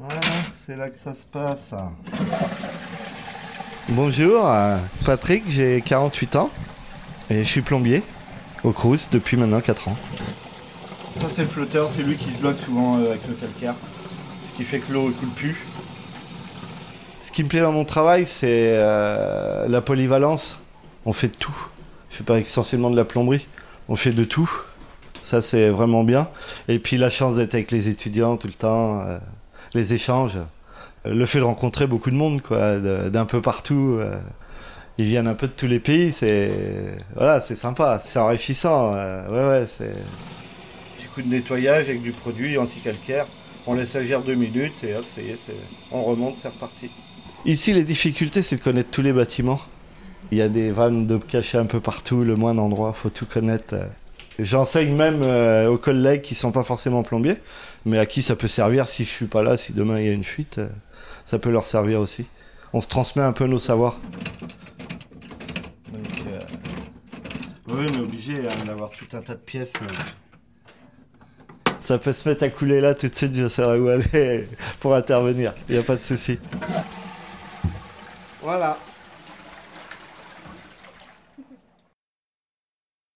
Voilà, 0.00 0.20
c'est 0.64 0.76
là 0.76 0.90
que 0.90 0.96
ça 0.96 1.12
se 1.12 1.26
passe. 1.26 1.74
Bonjour, 3.88 4.46
euh, 4.46 4.78
Patrick, 5.04 5.42
j'ai 5.48 5.80
48 5.80 6.36
ans 6.36 6.50
et 7.28 7.38
je 7.38 7.48
suis 7.48 7.62
plombier 7.62 8.04
au 8.62 8.70
Crous 8.70 9.08
depuis 9.10 9.36
maintenant 9.36 9.60
4 9.60 9.88
ans. 9.88 9.96
Ça 11.20 11.26
c'est 11.28 11.42
le 11.42 11.48
flotteur, 11.48 11.90
c'est 11.94 12.04
lui 12.04 12.14
qui 12.14 12.30
se 12.30 12.38
bloque 12.38 12.58
souvent 12.58 12.98
euh, 12.98 13.10
avec 13.10 13.26
le 13.26 13.34
calcaire, 13.34 13.74
ce 14.46 14.56
qui 14.56 14.62
fait 14.62 14.78
que 14.78 14.92
l'eau 14.92 15.08
ne 15.08 15.12
coule 15.12 15.30
plus. 15.30 15.66
Ce 17.22 17.32
qui 17.32 17.42
me 17.42 17.48
plaît 17.48 17.60
dans 17.60 17.72
mon 17.72 17.84
travail, 17.84 18.24
c'est 18.24 18.74
euh, 18.76 19.66
la 19.66 19.80
polyvalence. 19.80 20.60
On 21.06 21.12
fait 21.12 21.28
de 21.28 21.34
tout. 21.34 21.56
Je 22.10 22.18
fais 22.18 22.24
pas 22.24 22.38
essentiellement 22.38 22.90
de 22.90 22.96
la 22.96 23.04
plomberie, 23.04 23.48
on 23.88 23.96
fait 23.96 24.12
de 24.12 24.22
tout. 24.22 24.48
Ça 25.22 25.42
c'est 25.42 25.70
vraiment 25.70 26.04
bien. 26.04 26.28
Et 26.68 26.78
puis 26.78 26.98
la 26.98 27.10
chance 27.10 27.34
d'être 27.34 27.54
avec 27.54 27.72
les 27.72 27.88
étudiants 27.88 28.36
tout 28.36 28.46
le 28.46 28.52
temps, 28.52 29.00
euh, 29.00 29.18
les 29.74 29.94
échanges, 29.94 30.38
le 31.04 31.26
fait 31.26 31.38
de 31.38 31.44
rencontrer 31.44 31.86
beaucoup 31.86 32.10
de 32.10 32.16
monde, 32.16 32.40
quoi, 32.42 32.78
d'un 32.78 33.24
peu 33.26 33.40
partout. 33.40 33.96
euh, 34.00 34.16
ils 35.00 35.04
viennent 35.04 35.28
un 35.28 35.34
peu 35.34 35.46
de 35.46 35.52
tous 35.52 35.68
les 35.68 35.78
pays, 35.78 36.10
c'est 36.10 36.96
voilà, 37.14 37.40
c'est 37.40 37.54
sympa, 37.54 38.00
c'est 38.04 38.18
enrichissant. 38.18 38.92
euh, 38.94 39.28
ouais, 39.28 39.60
ouais, 39.60 39.66
c'est 39.66 39.92
petit 40.96 41.06
coup 41.06 41.22
de 41.22 41.28
nettoyage 41.28 41.88
avec 41.88 42.02
du 42.02 42.10
produit 42.10 42.58
anti-calcaire. 42.58 43.26
On 43.66 43.74
laisse 43.74 43.94
agir 43.94 44.22
deux 44.22 44.34
minutes 44.34 44.82
et 44.82 44.94
hop, 44.96 45.04
ça 45.14 45.22
y 45.22 45.28
est, 45.30 45.38
on 45.92 46.02
remonte, 46.02 46.36
c'est 46.42 46.48
reparti. 46.48 46.90
Ici, 47.44 47.72
les 47.72 47.84
difficultés, 47.84 48.42
c'est 48.42 48.56
de 48.56 48.60
connaître 48.60 48.90
tous 48.90 49.02
les 49.02 49.12
bâtiments. 49.12 49.60
Il 50.32 50.38
y 50.38 50.42
a 50.42 50.48
des 50.48 50.72
vannes 50.72 51.06
de 51.06 51.16
cachets 51.18 51.58
un 51.58 51.66
peu 51.66 51.78
partout, 51.78 52.22
le 52.22 52.34
moins 52.34 52.54
d'endroits, 52.54 52.92
faut 52.92 53.10
tout 53.10 53.26
connaître. 53.26 53.76
J'enseigne 54.38 54.94
même 54.94 55.22
euh, 55.24 55.68
aux 55.68 55.78
collègues 55.78 56.22
qui 56.22 56.36
sont 56.36 56.52
pas 56.52 56.62
forcément 56.62 57.02
plombiers, 57.02 57.38
mais 57.84 57.98
à 57.98 58.06
qui 58.06 58.22
ça 58.22 58.36
peut 58.36 58.46
servir 58.46 58.86
si 58.86 59.04
je 59.04 59.10
suis 59.10 59.26
pas 59.26 59.42
là, 59.42 59.56
si 59.56 59.72
demain 59.72 59.98
il 59.98 60.06
y 60.06 60.08
a 60.08 60.12
une 60.12 60.22
fuite, 60.22 60.58
euh, 60.58 60.68
ça 61.24 61.40
peut 61.40 61.50
leur 61.50 61.66
servir 61.66 62.00
aussi. 62.00 62.26
On 62.72 62.80
se 62.80 62.86
transmet 62.86 63.22
un 63.22 63.32
peu 63.32 63.46
nos 63.46 63.58
savoirs. 63.58 63.98
Donc, 65.92 66.24
euh, 66.28 66.38
oui, 67.68 67.86
on 67.88 67.98
est 67.98 68.02
obligé 68.02 68.34
hein, 68.46 68.64
d'avoir 68.64 68.90
tout 68.90 69.16
un 69.16 69.20
tas 69.22 69.34
de 69.34 69.40
pièces. 69.40 69.72
euh. 69.82 69.86
Ça 71.80 71.98
peut 71.98 72.12
se 72.12 72.28
mettre 72.28 72.44
à 72.44 72.48
couler 72.48 72.80
là 72.80 72.94
tout 72.94 73.08
de 73.08 73.14
suite, 73.14 73.34
je 73.34 73.48
saurai 73.48 73.80
où 73.80 73.88
aller 73.88 74.46
pour 74.78 74.94
intervenir. 74.94 75.54
Il 75.68 75.74
n'y 75.74 75.80
a 75.80 75.84
pas 75.84 75.96
de 75.96 76.02
souci. 76.02 76.38
Voilà. 78.42 78.78